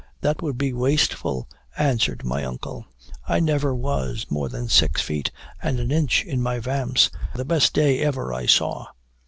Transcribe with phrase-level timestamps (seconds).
[0.21, 1.47] 'That would be wasteful,'
[1.77, 2.87] answered my uncle;
[3.27, 5.29] 'I never was more than six feet
[5.61, 8.87] and an inch in my vamps, the best day ever I saw.'